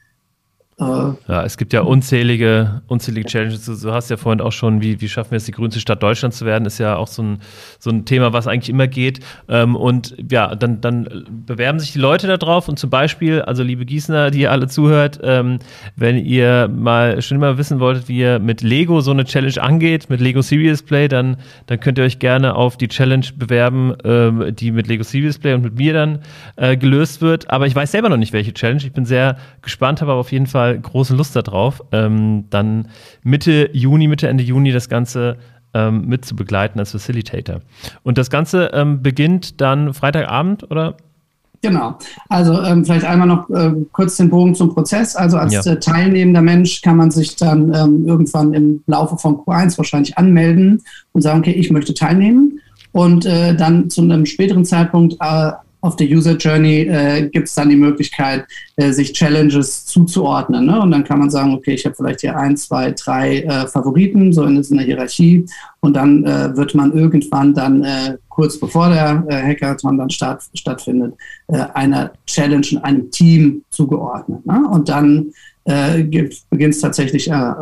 [1.27, 3.65] ja, es gibt ja unzählige, unzählige Challenges.
[3.65, 6.39] Du hast ja vorhin auch schon, wie, wie schaffen wir es, die grünste Stadt Deutschlands
[6.39, 7.39] zu werden, ist ja auch so ein,
[7.77, 9.19] so ein Thema, was eigentlich immer geht.
[9.47, 13.61] Ähm, und ja, dann, dann bewerben sich die Leute da drauf und zum Beispiel, also
[13.61, 15.59] liebe Gießner, die ihr alle zuhört, ähm,
[15.95, 20.09] wenn ihr mal schon immer wissen wolltet, wie ihr mit Lego so eine Challenge angeht,
[20.09, 24.55] mit Lego Serious Play, dann, dann könnt ihr euch gerne auf die Challenge bewerben, ähm,
[24.55, 26.19] die mit Lego Serious Play und mit mir dann
[26.55, 27.51] äh, gelöst wird.
[27.51, 28.81] Aber ich weiß selber noch nicht, welche Challenge.
[28.83, 32.87] Ich bin sehr gespannt, habe aber auf jeden Fall große Lust darauf, ähm, dann
[33.23, 35.37] Mitte Juni, Mitte, Ende Juni das Ganze
[35.73, 37.61] ähm, mit zu begleiten als Facilitator.
[38.03, 40.97] Und das Ganze ähm, beginnt dann Freitagabend, oder?
[41.61, 41.97] Genau.
[42.27, 45.15] Also ähm, vielleicht einmal noch äh, kurz den Bogen zum Prozess.
[45.15, 45.73] Also als ja.
[45.73, 50.81] äh, teilnehmender Mensch kann man sich dann ähm, irgendwann im Laufe von Q1 wahrscheinlich anmelden
[51.11, 52.59] und sagen, okay, ich möchte teilnehmen.
[52.93, 55.51] Und äh, dann zu einem späteren Zeitpunkt äh,
[55.81, 60.67] auf der User Journey äh, gibt es dann die Möglichkeit, äh, sich Challenges zuzuordnen.
[60.67, 60.79] Ne?
[60.79, 64.31] Und dann kann man sagen, okay, ich habe vielleicht hier ein, zwei, drei äh, Favoriten,
[64.31, 65.45] so in, in der Hierarchie.
[65.79, 70.43] Und dann äh, wird man irgendwann dann, äh, kurz bevor der äh, Hackathon dann statt,
[70.53, 71.15] stattfindet,
[71.47, 74.45] äh, einer Challenge in einem Team zugeordnet.
[74.45, 74.67] Ne?
[74.69, 75.31] Und dann
[75.65, 77.53] äh, beginnt es tatsächlich äh,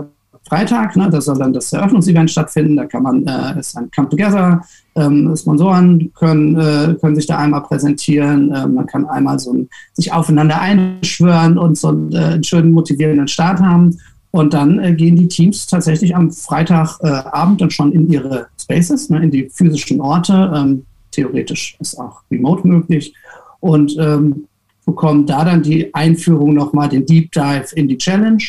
[0.50, 4.10] Freitag, ne, da soll dann das Eröffnungsevent stattfinden, da kann man, äh, ist ein Come
[4.10, 4.62] Together,
[4.96, 9.70] ähm, Sponsoren können, äh, können sich da einmal präsentieren, äh, man kann einmal so ein,
[9.94, 13.98] sich aufeinander einschwören und so einen, äh, einen schönen motivierenden Start haben.
[14.32, 19.24] Und dann äh, gehen die Teams tatsächlich am Freitagabend dann schon in ihre Spaces, ne,
[19.24, 23.14] in die physischen Orte, ähm, theoretisch ist auch remote möglich.
[23.60, 24.46] Und ähm,
[24.86, 28.44] bekommen da dann die Einführung nochmal, den Deep Dive in die Challenge.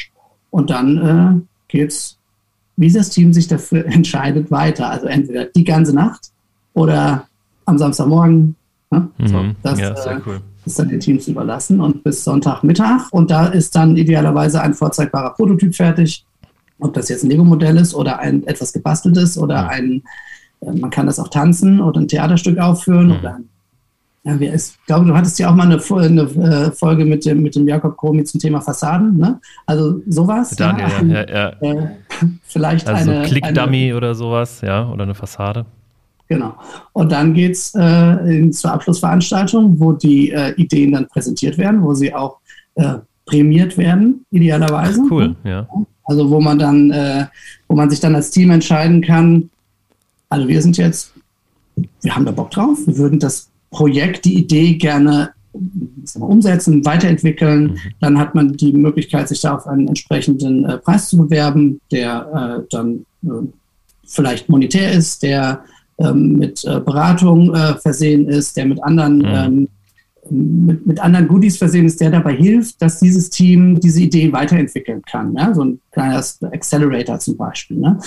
[0.51, 2.19] Und dann äh, geht's,
[2.77, 4.91] wie das Team sich dafür entscheidet, weiter.
[4.91, 6.31] Also entweder die ganze Nacht
[6.75, 7.27] oder
[7.67, 8.57] am Samstagmorgen.
[8.91, 9.09] Ne?
[9.19, 9.27] Mhm.
[9.27, 10.41] So, das ja, äh, cool.
[10.65, 13.09] ist dann den Teams überlassen und bis Sonntagmittag.
[13.13, 16.25] Und da ist dann idealerweise ein vorzeigbarer Prototyp fertig.
[16.79, 19.69] Ob das jetzt ein Lego-Modell ist oder ein etwas gebasteltes oder mhm.
[19.69, 20.03] ein,
[20.61, 23.17] äh, man kann das auch tanzen oder ein Theaterstück aufführen mhm.
[23.19, 23.49] oder ein
[24.23, 27.43] ja, wir, ich glaube, du hattest ja auch mal eine, eine äh, Folge mit dem,
[27.43, 29.41] mit dem Jakob Komi zum Thema Fassaden, ne?
[29.65, 30.55] Also sowas.
[30.57, 31.83] Daniel, ja, ja, ja.
[31.83, 31.89] Äh,
[32.43, 33.23] vielleicht also eine.
[33.23, 35.65] Klickdummy oder sowas, ja, oder eine Fassade.
[36.29, 36.55] Genau.
[36.93, 41.95] Und dann geht es äh, zur Abschlussveranstaltung, wo die äh, Ideen dann präsentiert werden, wo
[41.95, 42.39] sie auch
[42.77, 45.01] äh, prämiert werden, idealerweise.
[45.05, 45.67] Ach, cool, ja.
[46.05, 47.27] Also wo man dann, äh,
[47.69, 49.51] wo man sich dann als Team entscheiden kann,
[50.29, 51.13] also wir sind jetzt,
[52.03, 55.33] wir haben da Bock drauf, wir würden das Projekt, die Idee gerne
[56.19, 57.63] umsetzen, weiterentwickeln.
[57.63, 57.79] Mhm.
[58.01, 62.61] Dann hat man die Möglichkeit, sich da auf einen entsprechenden äh, Preis zu bewerben, der
[62.61, 63.49] äh, dann äh,
[64.05, 65.65] vielleicht monetär ist, der
[65.99, 69.25] ähm, mit äh, Beratung äh, versehen ist, der mit anderen mhm.
[69.27, 69.69] ähm,
[70.31, 75.03] mit, mit, anderen Goodies versehen ist, der dabei hilft, dass dieses Team diese Idee weiterentwickeln
[75.03, 75.35] kann.
[75.35, 75.53] Ja?
[75.53, 77.79] So ein kleines Accelerator zum Beispiel.
[77.79, 77.99] Ne?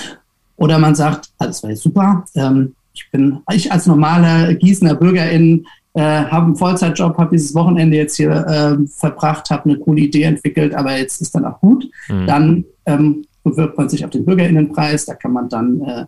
[0.55, 4.95] Oder man sagt, ah, das war jetzt super, ähm, ich bin, ich als normale Gießener
[4.95, 10.01] Bürgerin äh, habe einen Vollzeitjob, habe dieses Wochenende jetzt hier äh, verbracht, habe eine coole
[10.01, 11.89] Idee entwickelt, aber jetzt ist dann auch gut.
[12.09, 12.27] Mhm.
[12.27, 16.05] Dann ähm, bewirbt man sich auf den Bürgerinnenpreis, da kann man dann äh,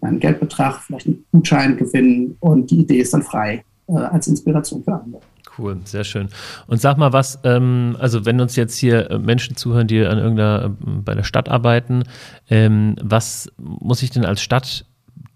[0.00, 4.82] einen Geldbetrag, vielleicht einen Gutschein gewinnen und die Idee ist dann frei äh, als Inspiration
[4.84, 5.20] für andere.
[5.58, 6.28] Cool, sehr schön.
[6.68, 10.18] Und sag mal was, ähm, also wenn uns jetzt hier äh, Menschen zuhören, die an
[10.18, 12.04] irgendeiner, äh, bei der Stadt arbeiten,
[12.48, 14.84] ähm, was muss ich denn als Stadt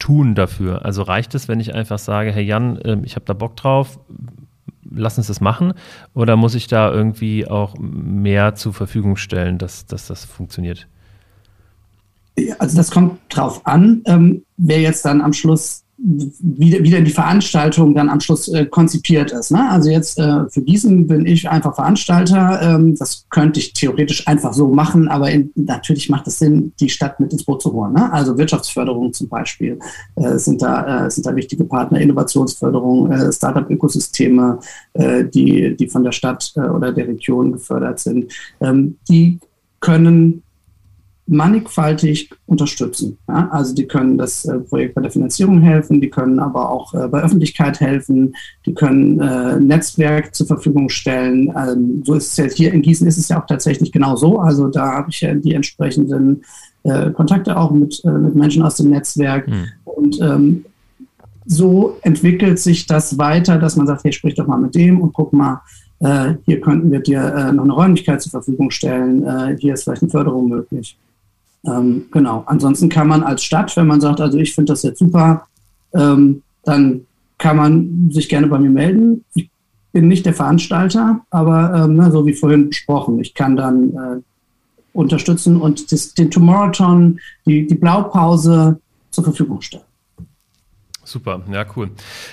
[0.02, 0.84] tun dafür?
[0.84, 4.00] Also reicht es, wenn ich einfach sage, hey Jan, ähm, ich habe da Bock drauf,
[4.90, 5.74] lass uns das machen?
[6.12, 10.88] Oder muss ich da irgendwie auch mehr zur Verfügung stellen, dass, dass das funktioniert?
[12.58, 17.12] Also das kommt drauf an, ähm, wer jetzt dann am Schluss wie, wie denn die
[17.12, 19.52] Veranstaltung dann am Schluss äh, konzipiert ist.
[19.52, 19.70] Ne?
[19.70, 22.60] Also jetzt äh, für Gießen bin ich einfach Veranstalter.
[22.60, 26.88] Ähm, das könnte ich theoretisch einfach so machen, aber in, natürlich macht es Sinn, die
[26.88, 27.92] Stadt mit ins Boot zu holen.
[27.92, 28.12] Ne?
[28.12, 29.78] Also Wirtschaftsförderung zum Beispiel
[30.16, 34.58] äh, sind, da, äh, sind da wichtige Partner, Innovationsförderung, äh, Startup-Ökosysteme,
[34.94, 38.32] äh, die, die von der Stadt oder der Region gefördert sind.
[38.60, 39.38] Ähm, die
[39.78, 40.41] können
[41.26, 43.18] mannigfaltig unterstützen.
[43.28, 43.48] Ja?
[43.50, 47.08] Also die können das äh, Projekt bei der Finanzierung helfen, die können aber auch äh,
[47.08, 48.34] bei Öffentlichkeit helfen,
[48.66, 51.52] die können äh, Netzwerk zur Verfügung stellen.
[51.56, 54.38] Ähm, so ist es ja hier in Gießen ist es ja auch tatsächlich genau so.
[54.38, 56.42] Also da habe ich ja die entsprechenden
[56.82, 59.46] äh, Kontakte auch mit, äh, mit Menschen aus dem Netzwerk.
[59.46, 59.64] Mhm.
[59.84, 60.64] Und ähm,
[61.44, 65.12] so entwickelt sich das weiter, dass man sagt, hey, sprich doch mal mit dem und
[65.12, 65.60] guck mal,
[66.00, 70.10] äh, hier könnten wir dir noch eine Räumlichkeit zur Verfügung stellen, hier ist vielleicht eine
[70.10, 70.96] Förderung möglich.
[71.66, 72.42] Ähm, genau.
[72.46, 75.46] Ansonsten kann man als Stadt, wenn man sagt, also ich finde das jetzt super,
[75.94, 77.06] ähm, dann
[77.38, 79.24] kann man sich gerne bei mir melden.
[79.34, 79.50] Ich
[79.92, 84.20] bin nicht der Veranstalter, aber ähm, ne, so wie vorhin besprochen, ich kann dann äh,
[84.92, 89.84] unterstützen und das, den Tomorrowton, die, die Blaupause zur Verfügung stellen.
[91.12, 91.90] Super, ja, cool.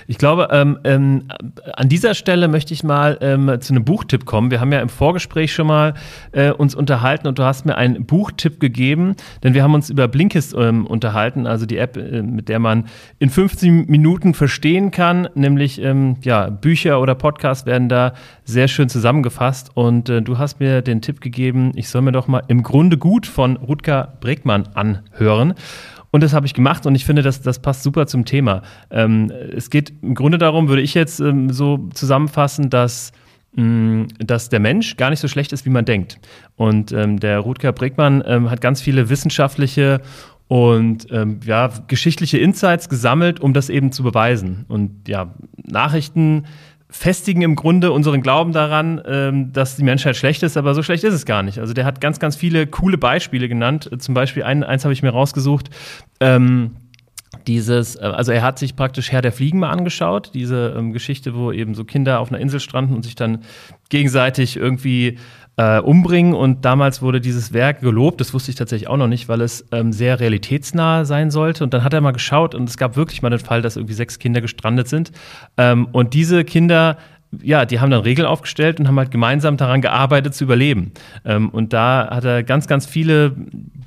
[0.08, 1.26] Ich glaube, ähm, ähm,
[1.74, 4.52] an dieser Stelle möchte ich mal ähm, zu einem Buchtipp kommen.
[4.52, 5.96] Wir haben ja im Vorgespräch schon mal
[6.32, 10.08] äh, uns unterhalten und du hast mir einen Buchtipp gegeben, denn wir haben uns über
[10.08, 12.86] Blinkist ähm, unterhalten, also die App, äh, mit der man
[13.20, 18.14] in 15 Minuten verstehen kann, nämlich ähm, ja, Bücher oder Podcasts werden da
[18.46, 22.30] sehr schön zusammengefasst und äh, du hast mir den Tipp gegeben, ich soll mir doch
[22.30, 25.54] mal im Grunde gut von Rutger Bregmann anhören.
[26.12, 28.64] Und das habe ich gemacht und ich finde, das, das passt super zum Thema.
[28.90, 33.12] Ähm, es geht im Grunde darum, würde ich jetzt ähm, so zusammenfassen, dass
[33.56, 36.20] mm, dass der Mensch gar nicht so schlecht ist, wie man denkt.
[36.56, 40.02] Und ähm, der Rutger Bregmann ähm, hat ganz viele wissenschaftliche
[40.50, 44.66] und ähm, ja, geschichtliche Insights gesammelt, um das eben zu beweisen.
[44.68, 46.46] Und ja, Nachrichten
[46.90, 51.04] festigen im Grunde unseren Glauben daran, ähm, dass die Menschheit schlecht ist, aber so schlecht
[51.04, 51.60] ist es gar nicht.
[51.60, 53.90] Also der hat ganz, ganz viele coole Beispiele genannt.
[54.00, 55.70] Zum Beispiel ein, eins habe ich mir rausgesucht.
[56.20, 56.72] Ähm,
[57.48, 61.36] dieses, äh, also er hat sich praktisch Herr der Fliegen mal angeschaut, diese ähm, Geschichte,
[61.36, 63.44] wo eben so Kinder auf einer Insel stranden und sich dann
[63.90, 65.20] gegenseitig irgendwie
[65.60, 66.34] äh, umbringen.
[66.34, 68.22] Und damals wurde dieses Werk gelobt.
[68.22, 71.66] Das wusste ich tatsächlich auch noch nicht, weil es ähm, sehr realitätsnah sein sollte.
[71.66, 73.94] Und dann hat er mal geschaut und es gab wirklich mal den Fall, dass irgendwie
[73.94, 75.12] sechs Kinder gestrandet sind.
[75.58, 76.98] Ähm, und diese Kinder
[77.44, 80.94] ja, die haben dann Regeln aufgestellt und haben halt gemeinsam daran gearbeitet zu überleben.
[81.26, 83.36] Ähm, und da hat er ganz, ganz viele,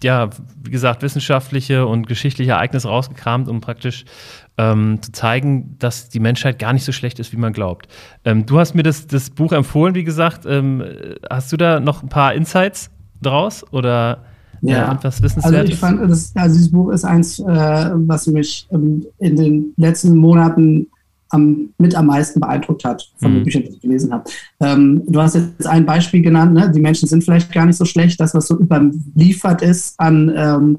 [0.00, 0.30] ja,
[0.62, 4.04] wie gesagt, wissenschaftliche und geschichtliche Ereignisse rausgekramt, um praktisch
[4.58, 7.88] ähm, zu zeigen, dass die Menschheit gar nicht so schlecht ist, wie man glaubt.
[8.24, 10.44] Ähm, du hast mir das, das Buch empfohlen, wie gesagt.
[10.46, 10.84] Ähm,
[11.28, 12.90] hast du da noch ein paar Insights
[13.22, 14.24] draus oder
[14.62, 14.92] äh, ja.
[14.92, 15.60] etwas Wissenswertes?
[15.60, 19.74] Also ich fand, das, also dieses Buch ist eins, äh, was mich ähm, in den
[19.76, 20.88] letzten Monaten
[21.30, 23.36] am, mit am meisten beeindruckt hat von mhm.
[23.36, 24.24] den Büchern, die ich gelesen habe.
[24.60, 26.70] Ähm, du hast jetzt ein Beispiel genannt, ne?
[26.70, 30.76] die Menschen sind vielleicht gar nicht so schlecht, das, was so überliefert ist an ähm,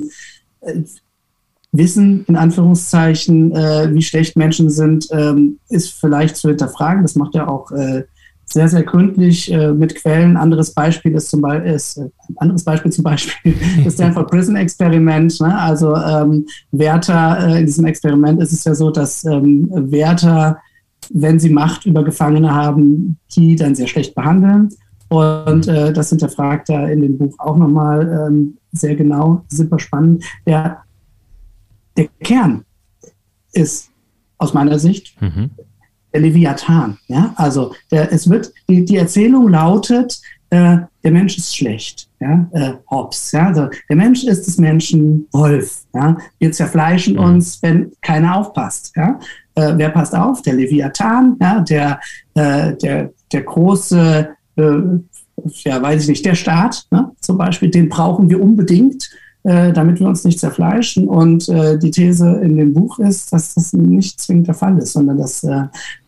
[1.73, 7.01] Wissen, in Anführungszeichen, äh, wie schlecht Menschen sind, ähm, ist vielleicht zu hinterfragen.
[7.01, 8.03] Das macht ja auch äh,
[8.45, 10.37] sehr, sehr gründlich äh, mit Quellen.
[10.37, 15.39] Anderes Beispiel ist zum Beispiel, ist, äh, anderes Beispiel zum Beispiel das Stanford Prison Experiment.
[15.41, 15.59] Ne?
[15.59, 20.59] Also ähm, Wärter, äh, in diesem Experiment ist es ja so, dass ähm, Wärter,
[21.11, 24.69] wenn sie Macht über Gefangene haben, die dann sehr schlecht behandeln.
[25.09, 30.23] Und äh, das hinterfragt er in dem Buch auch nochmal ähm, sehr genau, super spannend.
[30.45, 30.82] Der
[31.97, 32.65] der Kern
[33.51, 33.89] ist
[34.37, 35.51] aus meiner Sicht mhm.
[36.13, 36.97] der Leviathan.
[37.07, 37.33] Ja?
[37.35, 42.09] Also der, es wird, die, die Erzählung lautet, äh, der Mensch ist schlecht.
[42.19, 42.47] Ja?
[42.51, 43.31] Äh, Hobbes.
[43.31, 43.47] Ja?
[43.47, 45.83] Also, der Mensch ist des Menschen Wolf.
[45.93, 46.17] Ja?
[46.39, 47.23] Wir zerfleischen mhm.
[47.23, 48.93] uns, wenn keiner aufpasst.
[48.95, 49.19] Ja?
[49.55, 50.41] Äh, wer passt auf?
[50.41, 51.59] Der Leviathan, ja?
[51.61, 51.99] der,
[52.35, 54.81] äh, der, der große, äh,
[55.65, 57.11] ja, weiß ich nicht, der Staat ne?
[57.19, 59.09] zum Beispiel, den brauchen wir unbedingt
[59.43, 61.07] äh, damit wir uns nicht zerfleischen.
[61.07, 64.93] Und äh, die These in dem Buch ist, dass das nicht zwingend der Fall ist,
[64.93, 65.63] sondern dass äh,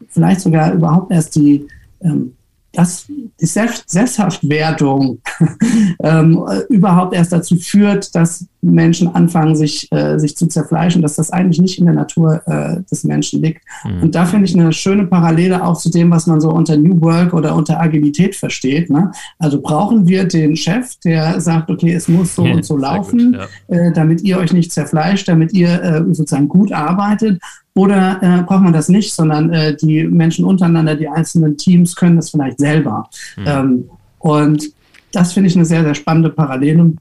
[0.08, 1.68] vielleicht sogar überhaupt erst die
[2.02, 2.34] ähm,
[2.76, 5.20] dass die Sesshaftwerdung
[6.04, 11.32] ähm, überhaupt erst dazu führt, dass Menschen anfangen, sich, äh, sich zu zerfleischen, dass das
[11.32, 13.62] eigentlich nicht in der Natur äh, des Menschen liegt.
[13.84, 14.04] Mhm.
[14.04, 17.00] Und da finde ich eine schöne Parallele auch zu dem, was man so unter New
[17.02, 18.90] Work oder unter Agilität versteht.
[18.90, 19.12] Ne?
[19.40, 23.34] Also brauchen wir den Chef, der sagt, okay, es muss so ja, und so laufen,
[23.34, 23.76] gut, ja.
[23.76, 27.42] äh, damit ihr euch nicht zerfleischt, damit ihr äh, sozusagen gut arbeitet.
[27.74, 32.16] Oder äh, braucht man das nicht, sondern äh, die Menschen untereinander, die einzelnen Teams können
[32.16, 33.10] das vielleicht selber.
[33.36, 33.44] Mhm.
[33.46, 33.84] Ähm,
[34.20, 34.72] und
[35.12, 36.94] das finde ich eine sehr, sehr spannende Parallele.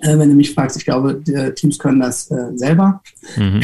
[0.00, 1.22] Äh, wenn du mich fragst, ich glaube,
[1.54, 3.02] Teams können das äh, selber.
[3.36, 3.62] Mhm.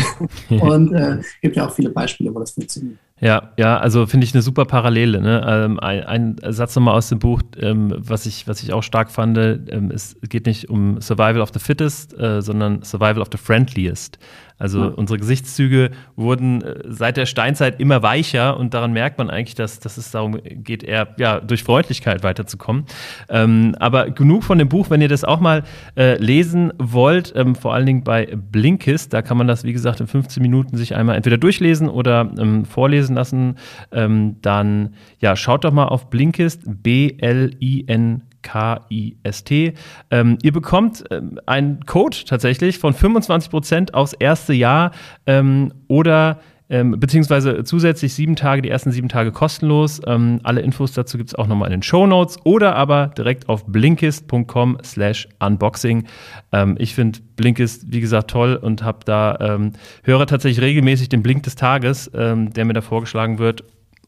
[0.61, 2.99] und es äh, gibt ja auch viele Beispiele, wo das funktioniert.
[3.19, 5.23] Ja, ja, also finde ich eine super Parallele.
[5.23, 5.43] Ne?
[5.49, 9.11] Ähm, ein, ein, Satz nochmal aus dem Buch, ähm, was, ich, was ich auch stark
[9.11, 13.39] fand, ähm, es geht nicht um Survival of the Fittest, äh, sondern Survival of the
[13.39, 14.19] Friendliest.
[14.59, 14.87] Also ja.
[14.89, 19.81] unsere Gesichtszüge wurden äh, seit der Steinzeit immer weicher und daran merkt man eigentlich, dass,
[19.81, 22.85] dass es darum geht, eher ja, durch Freundlichkeit weiterzukommen.
[23.29, 25.63] Ähm, aber genug von dem Buch, wenn ihr das auch mal
[25.97, 30.01] äh, lesen wollt, ähm, vor allen Dingen bei Blinkist, da kann man das, wie gesagt,
[30.01, 33.57] in 15 Minuten sich einmal entweder durchlesen oder ähm, vorlesen lassen.
[33.93, 39.75] Ähm, dann ja, schaut doch mal auf Blinkist, B-L-I-N K-I-S-T.
[40.11, 44.93] Ähm, ihr bekommt ähm, einen Code tatsächlich von 25% aufs erste Jahr
[45.27, 50.01] ähm, oder ähm, beziehungsweise zusätzlich sieben Tage, die ersten sieben Tage kostenlos.
[50.07, 53.49] Ähm, alle Infos dazu gibt es auch nochmal in den Show Notes oder aber direkt
[53.49, 56.07] auf blinkist.com slash unboxing.
[56.53, 61.23] Ähm, ich finde Blinkist, wie gesagt, toll und habe da, ähm, höre tatsächlich regelmäßig den
[61.23, 63.65] Blink des Tages, ähm, der mir da vorgeschlagen wird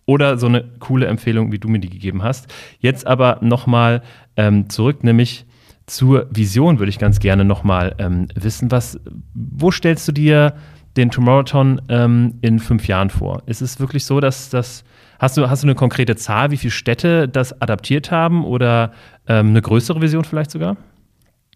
[0.08, 2.46] oder so eine coole Empfehlung, wie du mir die gegeben hast.
[2.80, 4.02] Jetzt aber nochmal
[4.36, 5.44] ähm, zurück, nämlich
[5.84, 8.70] zur Vision würde ich ganz gerne nochmal ähm, wissen.
[8.70, 8.98] Was,
[9.34, 10.54] wo stellst du dir
[10.96, 13.42] den Tomorrowton ähm, in fünf Jahren vor?
[13.44, 14.82] Ist es wirklich so, dass das
[15.18, 18.92] Hast du, hast du eine konkrete Zahl, wie viele Städte das adaptiert haben oder
[19.26, 20.76] ähm, eine größere Vision vielleicht sogar?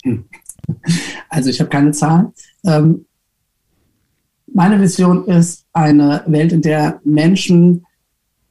[1.28, 2.32] Also ich habe keine Zahl.
[2.64, 3.04] Ähm,
[4.54, 7.84] meine Vision ist eine Welt, in der Menschen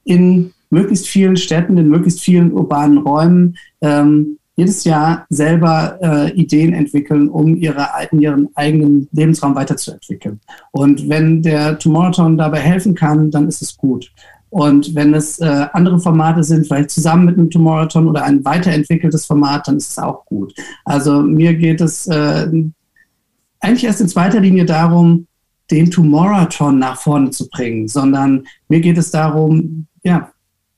[0.04, 6.74] in möglichst vielen Städten, in möglichst vielen urbanen Räumen ähm, jedes Jahr selber äh, Ideen
[6.74, 10.40] entwickeln, um ihre, ihren eigenen Lebensraum weiterzuentwickeln.
[10.72, 14.10] Und wenn der Tomorrowton dabei helfen kann, dann ist es gut.
[14.50, 19.24] Und wenn es äh, andere Formate sind, vielleicht zusammen mit einem Tomorrowton oder ein weiterentwickeltes
[19.24, 20.54] Format, dann ist es auch gut.
[20.84, 22.48] Also mir geht es äh,
[23.60, 25.26] eigentlich erst in zweiter Linie darum,
[25.70, 30.32] den Tomorrowton nach vorne zu bringen, sondern mir geht es darum, ja,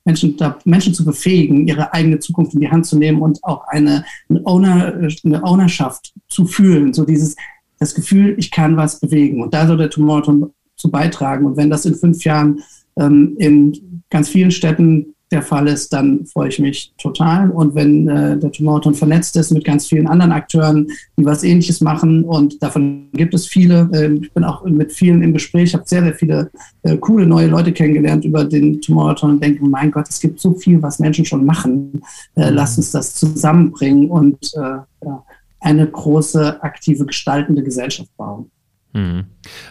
[0.05, 3.67] Menschen, da, Menschen zu befähigen, ihre eigene Zukunft in die Hand zu nehmen und auch
[3.69, 6.93] eine, eine, Owner, eine Ownerschaft zu fühlen.
[6.93, 7.37] So dieses,
[7.79, 9.43] das Gefühl, ich kann was bewegen.
[9.43, 11.47] Und da soll der Tomorrowton zu beitragen.
[11.47, 12.61] Und wenn das in fünf Jahren
[12.99, 17.51] ähm, in ganz vielen Städten der Fall ist, dann freue ich mich total.
[17.51, 21.81] Und wenn äh, der Tomorrowton vernetzt ist mit ganz vielen anderen Akteuren, die was Ähnliches
[21.81, 23.91] machen, und davon gibt es viele.
[23.93, 26.51] Äh, ich bin auch mit vielen im Gespräch, habe sehr, sehr viele
[26.83, 30.55] äh, coole neue Leute kennengelernt über den Tomorrowton und denke, mein Gott, es gibt so
[30.55, 32.01] viel, was Menschen schon machen.
[32.37, 32.57] Äh, mhm.
[32.57, 35.25] Lass uns das zusammenbringen und äh, ja,
[35.61, 38.51] eine große, aktive, gestaltende Gesellschaft bauen.
[38.93, 39.25] Mhm.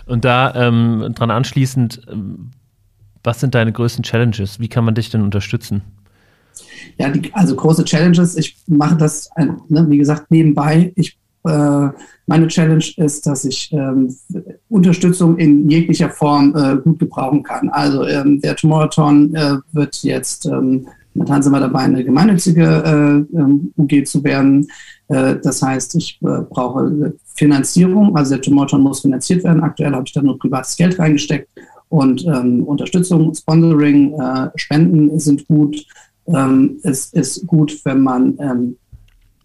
[0.06, 2.52] Und da ähm, dran anschließend, ähm,
[3.23, 4.59] was sind deine größten Challenges?
[4.59, 5.81] Wie kann man dich denn unterstützen?
[6.97, 8.36] Ja, die, also große Challenges.
[8.36, 10.91] Ich mache das, ne, wie gesagt, nebenbei.
[10.95, 11.88] Ich, äh,
[12.27, 14.15] meine Challenge ist, dass ich ähm,
[14.69, 17.69] Unterstützung in jeglicher Form äh, gut gebrauchen kann.
[17.69, 22.63] Also ähm, der Tomorrowton äh, wird jetzt, ähm, momentan sind wir dabei, eine gemeinnützige
[23.33, 24.67] äh, ähm, UG zu werden.
[25.07, 28.15] Äh, das heißt, ich äh, brauche Finanzierung.
[28.15, 29.63] Also der Tomorrowton muss finanziert werden.
[29.63, 31.49] Aktuell habe ich da nur privates Geld reingesteckt
[31.93, 35.86] und ähm, Unterstützung, Sponsoring, äh, Spenden sind gut.
[36.25, 38.77] Ähm, es ist gut, wenn man ähm,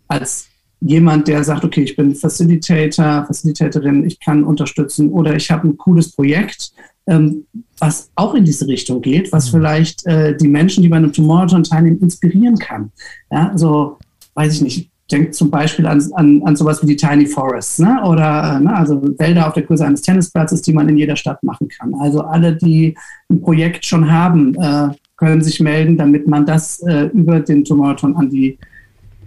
[0.08, 0.46] als
[0.80, 5.76] jemand, der sagt, okay, ich bin Facilitator, Facilitatorin, ich kann unterstützen oder ich habe ein
[5.76, 6.72] cooles Projekt,
[7.06, 7.44] ähm,
[7.80, 9.58] was auch in diese Richtung geht, was mhm.
[9.58, 12.90] vielleicht äh, die Menschen, die bei einem Tomorrowton teilnehmen, inspirieren kann.
[13.30, 13.98] Ja, also
[14.32, 18.02] weiß ich nicht, denkt zum Beispiel an, an, an sowas wie die Tiny Forests, ne?
[18.04, 18.74] oder äh, ne?
[18.74, 21.94] also Wälder auf der Größe eines Tennisplatzes, die man in jeder Stadt machen kann.
[21.94, 22.94] Also alle, die
[23.30, 28.16] ein Projekt schon haben, äh, können sich melden, damit man das äh, über den Tomorrowton
[28.16, 28.58] an die,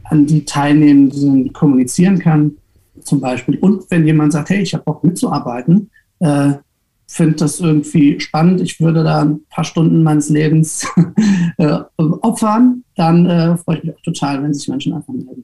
[0.05, 2.51] an die Teilnehmenden kommunizieren kann,
[3.01, 3.57] zum Beispiel.
[3.57, 5.89] Und wenn jemand sagt, hey, ich habe Bock mitzuarbeiten,
[6.19, 6.53] äh,
[7.07, 10.87] finde das irgendwie spannend, ich würde da ein paar Stunden meines Lebens
[11.57, 15.43] äh, opfern, dann äh, freue ich mich auch total, wenn sich Menschen einfach melden.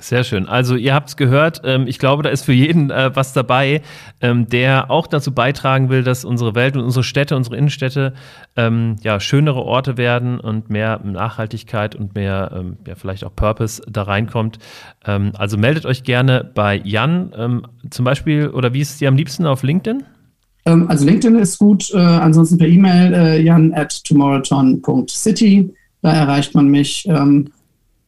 [0.00, 0.46] Sehr schön.
[0.46, 1.62] Also ihr habt es gehört.
[1.64, 3.82] Ähm, ich glaube, da ist für jeden äh, was dabei,
[4.20, 8.14] ähm, der auch dazu beitragen will, dass unsere Welt und unsere Städte, unsere Innenstädte
[8.56, 14.02] ähm, ja schönere Orte werden und mehr Nachhaltigkeit und mehr ja vielleicht auch Purpose da
[14.02, 14.58] reinkommt.
[15.02, 19.46] also meldet euch gerne bei Jan zum Beispiel oder wie ist es dir am liebsten
[19.46, 20.04] auf LinkedIn?
[20.64, 21.90] also LinkedIn ist gut.
[21.94, 25.74] Äh, ansonsten per E-Mail äh, jan at tomorrowton.city.
[26.02, 27.08] Da erreicht man mich.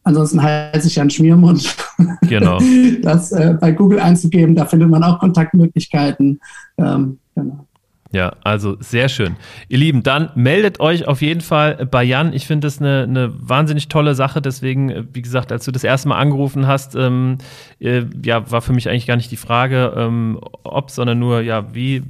[0.02, 1.76] Ansonsten heiße ich Jan Schmiermund.
[2.22, 2.58] Genau.
[3.02, 6.40] Das äh, bei Google einzugeben, da findet man auch Kontaktmöglichkeiten.
[6.78, 7.66] Ähm, genau.
[8.12, 9.36] Ja, also sehr schön.
[9.68, 12.32] Ihr Lieben, dann meldet euch auf jeden Fall bei Jan.
[12.32, 14.42] Ich finde das eine, eine wahnsinnig tolle Sache.
[14.42, 17.38] Deswegen, äh, wie gesagt, als du das erste Mal angerufen hast, ähm,
[17.78, 21.72] äh, ja, war für mich eigentlich gar nicht die Frage, ähm, ob, sondern nur, ja,
[21.72, 22.02] wie,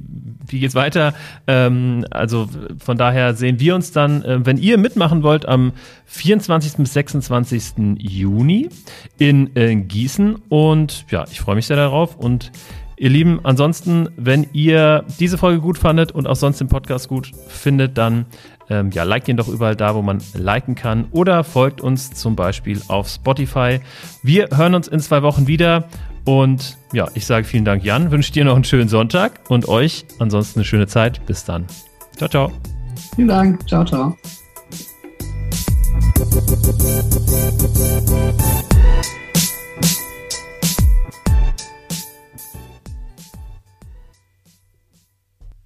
[0.47, 1.13] wie geht's weiter?
[1.45, 2.49] Ähm, also
[2.83, 5.71] von daher sehen wir uns dann, äh, wenn ihr mitmachen wollt, am
[6.07, 6.77] 24.
[6.77, 7.99] bis 26.
[7.99, 8.69] Juni
[9.19, 10.35] in äh, Gießen.
[10.49, 12.51] Und ja, ich freue mich sehr darauf und
[13.01, 17.31] Ihr Lieben, ansonsten, wenn ihr diese Folge gut fandet und auch sonst den Podcast gut
[17.47, 18.27] findet, dann
[18.69, 22.35] ähm, ja, liked ihn doch überall da, wo man liken kann oder folgt uns zum
[22.35, 23.79] Beispiel auf Spotify.
[24.21, 25.85] Wir hören uns in zwei Wochen wieder
[26.25, 30.05] und ja, ich sage vielen Dank, Jan, wünsche dir noch einen schönen Sonntag und euch
[30.19, 31.25] ansonsten eine schöne Zeit.
[31.25, 31.65] Bis dann.
[32.17, 32.51] Ciao, ciao.
[33.15, 33.67] Vielen Dank.
[33.67, 34.15] Ciao, ciao.